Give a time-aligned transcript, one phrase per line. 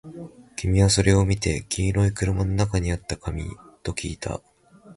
[0.55, 3.45] 君はそれを見て、黄色い車の中にあった紙？
[3.83, 4.41] ときいた